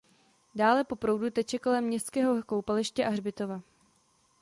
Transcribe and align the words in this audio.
Dále 0.55 0.83
po 0.83 0.95
proudu 0.95 1.29
teče 1.29 1.59
kolem 1.59 1.83
městského 1.83 2.43
koupaliště 2.43 3.05
a 3.05 3.09
hřbitova. 3.09 3.61